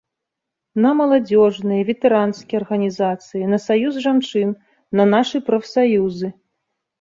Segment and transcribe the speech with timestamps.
[0.83, 4.57] На маладзёжныя, ветэранскія арганізацыі, на саюз жанчын,
[5.01, 6.33] на нашы прафсаюзы.